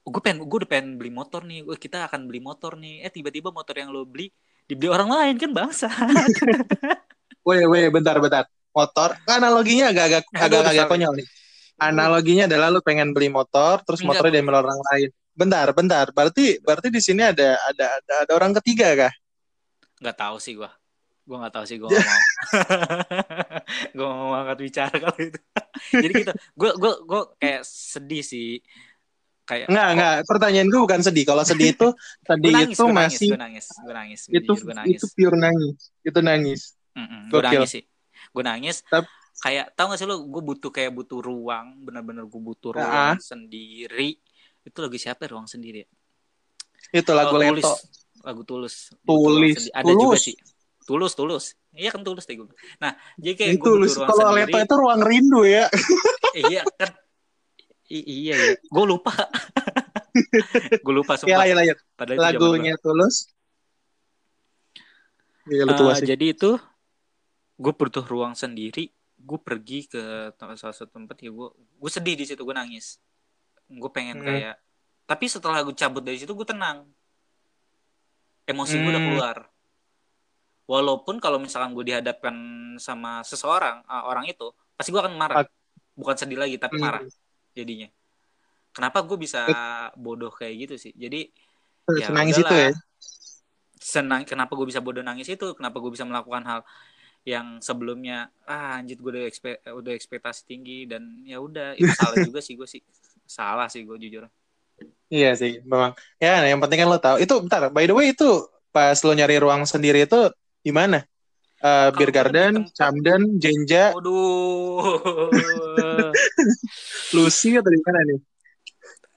[0.03, 3.07] gue pengen gue udah pengen beli motor nih gue kita akan beli motor nih.
[3.07, 4.27] Eh tiba-tiba motor yang lo beli
[4.67, 5.89] dibeli orang lain kan bangsa.
[7.49, 8.45] Weh weh bentar bentar.
[8.77, 11.27] Motor kan analoginya agak-agak agak-agak konyol nih
[11.79, 15.09] analoginya adalah lo pengen beli motor terus Enggak, motornya diambil orang lain.
[15.33, 16.07] Bentar bentar.
[16.11, 19.13] Berarti berarti di sini ada ada ada, ada orang ketiga kah?
[20.03, 20.71] Nggak tahu sih gue
[21.29, 22.21] gue nggak tahu sih gue mau.
[23.97, 25.41] Gue mau angkat bicara kalau itu.
[26.03, 26.33] Jadi gitu.
[26.57, 28.65] Gue gue gue kayak sedih sih.
[29.45, 30.15] Kayak nggak nggak.
[30.25, 31.25] Pertanyaan gue bukan sedih.
[31.29, 31.89] Kalau sedih itu
[32.25, 34.21] sedih nangis, itu masih gue nangis gue nangis.
[34.33, 34.97] Itu gue nangis.
[34.97, 35.77] itu pure nangis.
[36.01, 36.61] Itu nangis.
[36.97, 37.85] Mm -mm, gue nangis sih.
[38.33, 38.77] Gue nangis.
[38.89, 39.09] Tapi,
[39.39, 43.23] kayak tau gak sih lo gue butuh kayak butuh ruang benar-benar gue butuh ruang uh
[43.23, 44.19] sendiri.
[44.67, 45.87] Itu lagi siapa ya, ruang sendiri
[46.93, 47.73] itu lagu oh, Leto.
[48.25, 48.93] Lagu tulus.
[49.05, 50.01] Tulis ada tulus.
[50.01, 50.37] juga sih.
[50.89, 51.45] Tulus tulus.
[51.77, 52.49] Iya kan tulus deh gue
[52.81, 55.67] nah jadi kayak gue butuh ruang kalau Leto itu ruang rindu ya.
[56.39, 56.93] Iya kan.
[57.89, 58.53] I iya ya.
[58.69, 59.13] Gue lupa.
[60.85, 61.45] gue lupa semua.
[61.45, 61.75] Iya, iya, iya.
[62.21, 63.33] Lagunya Tulus.
[65.49, 66.61] Iya, uh, jadi itu
[67.57, 68.93] gue butuh ruang sendiri.
[69.19, 73.03] Gue pergi ke salah satu tempat ya gue gue sedih di situ gue nangis.
[73.69, 74.27] Gue pengen hmm.
[74.27, 74.57] kayak
[75.09, 76.87] tapi setelah gue cabut dari situ gue tenang.
[78.49, 78.83] Emosi hmm.
[78.83, 79.37] gue udah keluar.
[80.69, 82.37] Walaupun kalau misalkan gue dihadapkan
[82.77, 85.49] sama seseorang, uh, orang itu, pasti gue akan marah.
[85.97, 86.85] Bukan sedih lagi, tapi hmm.
[86.85, 87.03] marah
[87.57, 87.89] jadinya
[88.79, 89.43] kenapa gue bisa
[89.99, 91.27] bodoh kayak gitu sih jadi
[91.99, 92.71] ya nangis itu ya
[93.79, 96.61] senang kenapa gue bisa bodoh nangis itu kenapa gue bisa melakukan hal
[97.27, 102.17] yang sebelumnya ah anjir gue udah ekspe udah ekspektasi tinggi dan ya udah itu salah
[102.29, 102.81] juga sih gue sih
[103.29, 104.25] salah sih gue jujur
[105.13, 108.49] iya sih memang ya yang penting kan lo tahu itu bentar by the way itu
[108.73, 110.31] pas lo nyari ruang sendiri itu
[110.65, 111.05] di mana
[111.63, 113.95] uh, Beer Garden, Camden, Jenja.
[113.95, 115.33] Aduh.
[117.15, 118.21] Lucy atau di mana nih?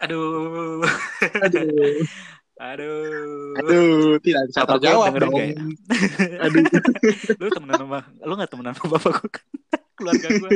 [0.01, 0.81] Aduh.
[1.45, 2.01] Aduh.
[2.61, 3.57] Aduh.
[3.57, 5.33] Aduh, tidak bisa Bapak terjawab dong.
[5.33, 5.49] Ya?
[6.45, 6.61] Aduh.
[7.41, 9.45] lu temenan sama lu gak temenan sama bapak gue kan?
[9.97, 10.49] Keluarga gue.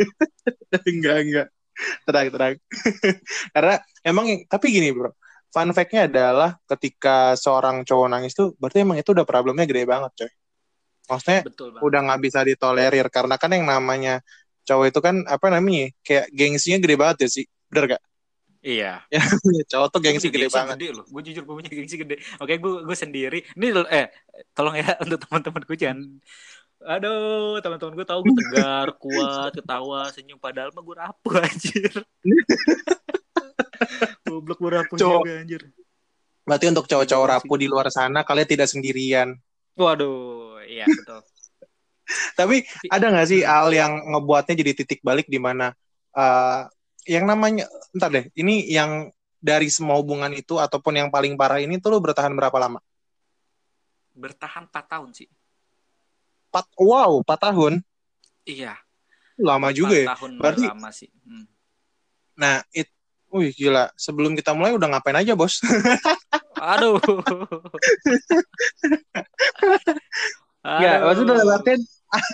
[0.93, 1.47] enggak, enggak.
[2.05, 2.55] Tenang, tenang.
[3.51, 5.17] Karena emang tapi gini, Bro.
[5.49, 10.11] Fun fact-nya adalah ketika seorang cowok nangis tuh berarti emang itu udah problemnya gede banget,
[10.13, 10.31] coy.
[11.09, 14.21] Maksudnya Betul udah nggak bisa ditolerir karena kan yang namanya
[14.65, 18.03] cowok itu kan apa namanya kayak gengsinya gede banget ya sih, bener gak?
[18.65, 19.05] Iya.
[19.13, 19.21] Ya,
[19.71, 20.75] cowok tuh gengsi gede gengsi banget.
[20.81, 21.05] Gede loh.
[21.05, 22.17] Gue jujur gue punya gengsi gede.
[22.41, 23.39] Oke, gue gue sendiri.
[23.53, 24.09] Ini eh
[24.57, 26.01] tolong ya untuk teman-teman gue jangan
[26.85, 31.93] Aduh, teman-teman gue tahu gue tegar, kuat, ketawa, senyum padahal mah gue rapuh anjir.
[34.25, 35.61] Goblok gue rapuh juga anjir.
[36.45, 39.33] Berarti untuk cowok-cowok rapuh di luar sana kalian tidak sendirian.
[39.77, 41.25] Waduh, iya betul.
[42.37, 45.73] Tapi ada nggak sih hal yang ngebuatnya jadi titik balik di mana
[46.13, 46.69] uh,
[47.05, 49.13] yang namanya entar deh, ini yang
[49.45, 52.81] dari semua hubungan itu ataupun yang paling parah ini tuh lu bertahan berapa lama?
[54.17, 55.29] Bertahan 4 tahun sih.
[56.49, 57.73] 4 wow, 4 tahun.
[58.49, 58.73] Iya.
[59.37, 60.07] Lama juga ya.
[60.17, 61.13] tahun Berarti lama sih.
[61.21, 61.45] Hmm.
[62.35, 62.89] Nah, it
[63.35, 65.59] Wih gila, sebelum kita mulai udah ngapain aja bos?
[66.71, 66.95] Aduh.
[70.63, 71.83] Ya, maksudnya dalam artian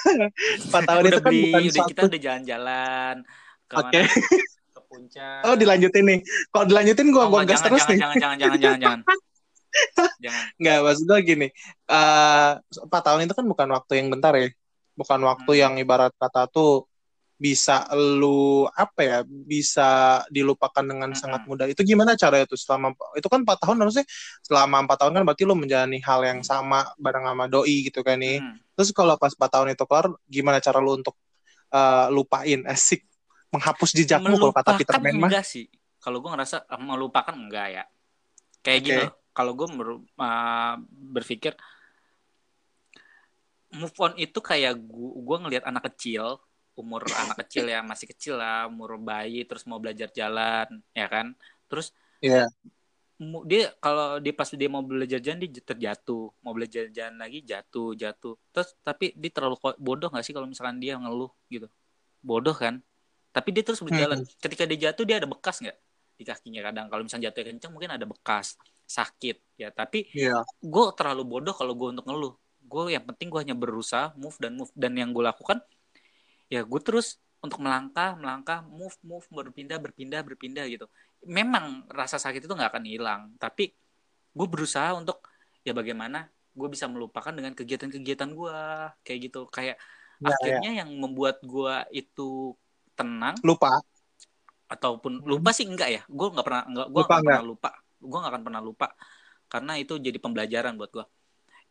[0.69, 3.15] 4 tahun itu kan bukan udah, Kita udah jalan-jalan.
[3.73, 4.05] Oke.
[4.05, 4.05] Okay
[4.91, 5.47] puncak.
[5.47, 6.19] Oh, dilanjutin nih.
[6.51, 7.99] Kalau dilanjutin gua oh, gua gas terus jangan, nih.
[8.03, 8.99] Jangan jangan jangan jangan jangan.
[9.07, 9.29] jangan.
[10.59, 11.47] Enggak, maksud gue gini.
[11.87, 14.51] Eh uh, 4 tahun itu kan bukan waktu yang bentar ya.
[14.99, 15.61] Bukan waktu hmm.
[15.63, 16.91] yang ibarat kata tuh
[17.41, 21.17] bisa lu apa ya bisa dilupakan dengan hmm.
[21.17, 24.05] sangat mudah itu gimana cara itu selama itu kan empat tahun harusnya
[24.45, 28.21] selama empat tahun kan berarti lu menjalani hal yang sama bareng sama doi gitu kan
[28.21, 28.77] nih hmm.
[28.77, 31.17] terus kalau pas empat tahun itu kelar gimana cara lu untuk
[31.73, 33.01] uh, lupain asik
[33.51, 35.27] menghapus jejakmu kalau kata Peter Pan mah.
[35.27, 35.67] enggak sih?
[36.01, 37.83] Kalau gue ngerasa uh, melupakan enggak ya.
[38.63, 38.87] Kayak okay.
[38.87, 40.75] gini kalau gue uh,
[41.13, 41.53] berpikir
[43.71, 46.39] move on itu kayak gue ngelihat anak kecil
[46.75, 51.35] umur anak kecil ya masih kecil lah umur bayi terus mau belajar jalan ya kan?
[51.67, 51.91] Terus
[52.23, 52.47] yeah.
[53.45, 56.31] dia kalau dia pas dia mau belajar jalan dia terjatuh.
[56.39, 58.39] Mau belajar jalan lagi jatuh jatuh.
[58.55, 61.67] Terus tapi dia terlalu bodoh nggak sih kalau misalkan dia ngeluh gitu?
[62.23, 62.79] Bodoh kan
[63.31, 64.23] tapi dia terus berjalan.
[64.23, 64.39] Hmm.
[64.39, 65.77] Ketika dia jatuh dia ada bekas nggak
[66.19, 66.85] di kakinya kadang.
[66.91, 69.71] Kalau misalnya jatuh kencang mungkin ada bekas sakit ya.
[69.71, 70.43] Tapi yeah.
[70.59, 72.35] gue terlalu bodoh kalau gue untuk ngeluh.
[72.61, 75.59] Gue yang penting gue hanya berusaha move dan move dan yang gue lakukan
[76.51, 80.91] ya gue terus untuk melangkah melangkah move move berpindah berpindah berpindah gitu
[81.23, 83.71] memang rasa sakit itu nggak akan hilang tapi
[84.35, 85.23] gue berusaha untuk
[85.63, 88.59] ya bagaimana gue bisa melupakan dengan kegiatan-kegiatan gue
[89.07, 89.79] kayak gitu kayak
[90.19, 90.77] ya, akhirnya ya.
[90.83, 92.51] yang membuat gue itu
[93.01, 93.35] tenang.
[93.41, 93.81] Lupa.
[94.69, 96.01] Ataupun lupa sih enggak ya.
[96.05, 97.69] Gue nggak pernah enggak gue nggak pernah lupa.
[97.97, 98.87] Gue nggak akan pernah lupa.
[99.51, 101.05] Karena itu jadi pembelajaran buat gue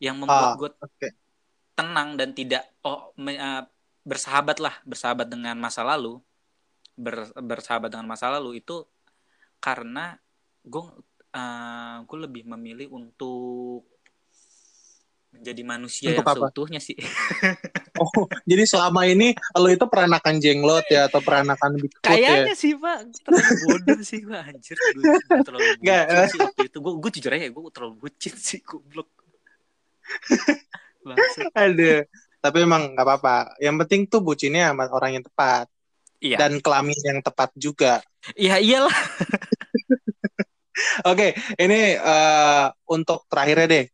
[0.01, 1.13] yang membuat ah, gue okay.
[1.77, 3.63] tenang dan tidak oh me, uh,
[4.03, 4.75] bersahabat lah.
[4.83, 6.19] Bersahabat dengan masa lalu.
[7.01, 8.85] Ber, bersahabat dengan masa lalu itu
[9.57, 10.21] karena
[10.67, 10.85] gue
[11.33, 13.87] uh, gue lebih memilih untuk
[15.31, 16.41] menjadi manusia Untuk yang apa?
[16.51, 16.99] seutuhnya sih.
[18.03, 22.59] oh, jadi selama ini lo itu peranakan jenglot ya atau peranakan Bigfoot Kayaknya ya?
[22.59, 24.77] sih pak, terlalu bodoh sih gue anjir.
[24.77, 25.17] Gue,
[25.47, 26.79] terlalu Gak, bucin sih waktu itu.
[26.83, 29.09] Gue, gue jujur aja, gue terlalu bucin sih, goblok.
[31.57, 32.03] Aduh,
[32.43, 33.37] tapi emang nggak apa-apa.
[33.63, 35.67] Yang penting tuh bucinnya sama orang yang tepat.
[36.21, 36.37] Iya.
[36.37, 38.05] Dan kelamin yang tepat juga.
[38.37, 38.93] Iya iyalah.
[41.09, 43.85] Oke, okay, ini uh, untuk terakhirnya deh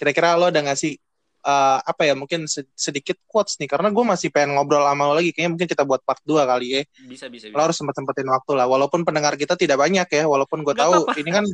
[0.00, 0.96] Kira-kira lo ada ngasih
[1.44, 5.32] uh, apa ya mungkin sedikit quotes nih karena gue masih pengen ngobrol sama lo lagi
[5.32, 6.82] kayaknya mungkin kita buat part 2 kali ya.
[7.04, 7.52] Bisa bisa.
[7.52, 11.04] Lo harus sempat sempetin waktu lah walaupun pendengar kita tidak banyak ya walaupun gue tahu
[11.04, 11.44] apa ini kan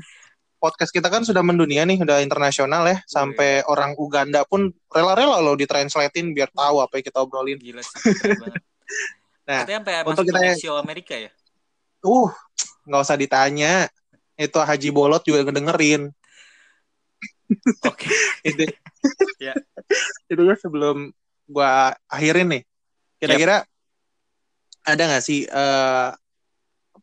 [0.56, 3.68] podcast kita kan sudah mendunia nih udah internasional ya oh, sampai iya.
[3.68, 7.58] orang Uganda pun rela-rela lo ditranslatein biar tahu apa yang kita obrolin.
[7.60, 7.94] Gila sih.
[9.48, 11.30] nah, sampai untuk kita yang Amerika ya.
[12.02, 12.30] Uh,
[12.88, 13.90] nggak usah ditanya.
[14.36, 16.12] Itu Haji Bolot juga ngedengerin.
[17.88, 18.10] Oke.
[18.42, 18.64] itu.
[19.38, 19.54] ya.
[20.26, 21.10] Itu ya sebelum
[21.46, 22.62] gua akhirin nih.
[23.16, 23.68] Kira-kira yep.
[24.84, 26.12] ada nggak sih uh,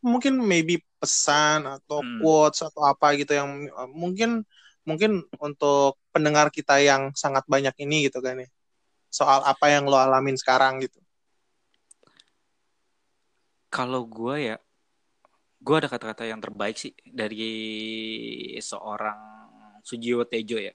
[0.03, 2.19] mungkin maybe pesan atau hmm.
[2.21, 4.43] quotes atau apa gitu yang uh, mungkin
[4.83, 8.49] mungkin untuk pendengar kita yang sangat banyak ini gitu kan ya.
[9.07, 10.99] Soal apa yang lo alamin sekarang gitu.
[13.73, 14.57] Kalau gue ya,
[15.63, 17.49] gue ada kata-kata yang terbaik sih dari
[18.61, 19.42] seorang
[19.83, 20.73] Sujiwo Tejo ya.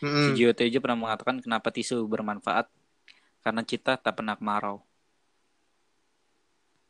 [0.00, 0.32] Hmm.
[0.32, 2.66] Sujiwo Tejo pernah mengatakan kenapa tisu bermanfaat
[3.44, 4.82] karena kita tak pernah kemarau.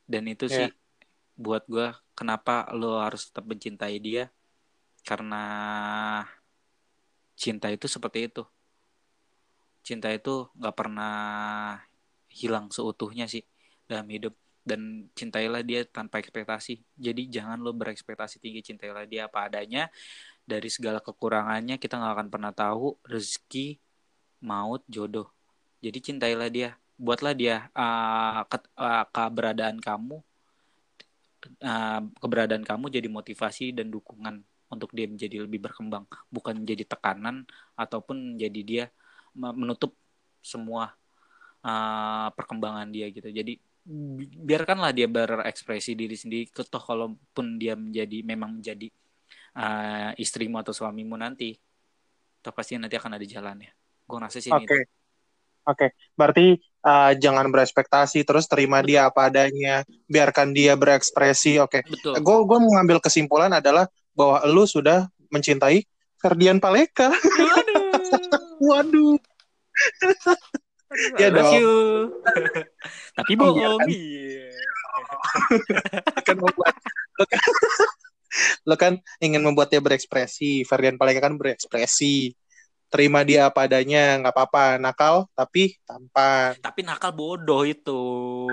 [0.06, 0.70] Dan itu yeah.
[0.70, 0.70] sih
[1.36, 4.30] buat gue kenapa lo harus tetap mencintai dia
[5.02, 5.42] karena
[7.34, 8.46] cinta itu seperti itu.
[9.82, 11.16] Cinta itu nggak pernah
[12.30, 13.42] hilang seutuhnya sih
[13.90, 16.86] dalam hidup dan cintailah dia tanpa ekspektasi.
[16.94, 19.90] Jadi jangan lo berekspektasi tinggi, cintailah dia apa adanya
[20.42, 23.78] dari segala kekurangannya kita nggak akan pernah tahu rezeki
[24.42, 25.30] maut jodoh.
[25.82, 26.70] Jadi cintailah dia.
[26.98, 30.22] Buatlah dia uh, ke, uh, keberadaan kamu
[31.62, 36.06] uh, keberadaan kamu jadi motivasi dan dukungan untuk dia menjadi lebih berkembang.
[36.30, 38.84] Bukan jadi tekanan ataupun jadi dia
[39.34, 39.96] menutup
[40.44, 40.94] semua
[41.64, 43.28] uh, perkembangan dia gitu.
[43.28, 43.58] Jadi
[44.38, 46.48] biarkanlah dia berekspresi diri sendiri.
[46.54, 48.88] Toh kalaupun dia menjadi memang menjadi
[49.56, 51.56] uh, istrimu atau suamimu nanti
[52.42, 53.70] atau pasti nanti akan ada jalannya.
[54.06, 54.66] Gue ngerasa sih oke.
[54.66, 54.82] Okay.
[54.82, 55.76] oke.
[55.78, 55.88] Okay.
[56.18, 56.46] berarti
[56.82, 58.88] uh, jangan berespektasi terus terima Betul.
[58.90, 59.74] dia apa adanya
[60.10, 61.62] biarkan dia berekspresi.
[61.62, 61.86] Oke.
[61.86, 62.18] Okay.
[62.18, 65.86] gue gue mengambil kesimpulan adalah bahwa lu sudah mencintai
[66.18, 67.10] Ferdian Paleka.
[67.10, 67.86] Waduh.
[68.68, 69.16] Waduh.
[71.16, 72.12] Ya dong.
[73.16, 73.80] tapi bohong.
[73.88, 74.52] iya.
[76.26, 76.76] Kan membuat
[78.68, 82.32] lo kan ingin membuat dia berekspresi Ferdian Paleka kan berekspresi
[82.92, 88.02] terima dia apa adanya nggak apa-apa nakal tapi tampan tapi nakal bodoh itu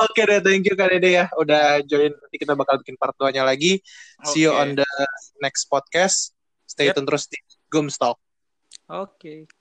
[0.00, 1.26] Oke deh, thank you Kak Dede ya.
[1.36, 3.82] Udah join, nanti kita bakal bikin part 2-nya lagi.
[4.22, 4.28] Okay.
[4.32, 4.88] See you on the
[5.44, 6.32] next podcast.
[6.64, 6.96] Stay yep.
[6.96, 7.36] tune terus di
[7.68, 8.16] Gumstalk.
[8.88, 9.20] Oke.
[9.20, 9.59] Okay.